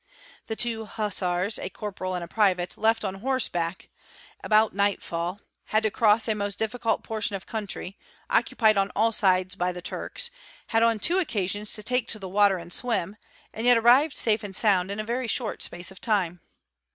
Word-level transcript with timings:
The 0.47 0.55
two 0.55 0.85
hussars,—a 0.85 1.69
corporal 1.69 2.15
and 2.15 2.23
a 2.23 2.27
pri 2.27 2.51
| 2.53 2.53
vate—left 2.55 3.05
on 3.05 3.13
horseback 3.21 3.87
about 4.43 4.73
nightfall, 4.73 5.41
had 5.65 5.83
to 5.83 5.91
cross 5.91 6.27
a 6.27 6.33
most 6.33 6.57
difficult 6.57 7.03
portion 7.03 7.35
of 7.35 7.45
country, 7.45 7.99
occupied 8.27 8.77
on 8.77 8.89
all 8.95 9.11
sides 9.11 9.53
by 9.53 9.71
the 9.71 9.79
Turks, 9.83 10.31
had 10.69 10.81
on 10.81 10.97
two 10.97 11.19
occasions 11.19 11.71
30 11.75 11.83
take 11.83 12.07
to 12.07 12.17
the 12.17 12.27
water 12.27 12.57
and 12.57 12.73
swim, 12.73 13.15
and 13.53 13.67
yet 13.67 13.77
arrived 13.77 14.15
safe 14.15 14.41
and 14.43 14.55
sound 14.55 14.89
in 14.89 14.99
a 14.99 15.03
very 15.03 15.27
short 15.27 15.61
space 15.61 15.91
of 15.91 16.01
time. 16.01 16.41